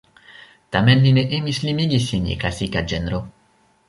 Tamen 0.75 1.03
li 1.03 1.11
ne 1.17 1.25
emis 1.39 1.59
limigi 1.65 1.99
sin 2.09 2.25
je 2.31 2.39
klasika 2.45 2.83
ĝenro. 2.93 3.21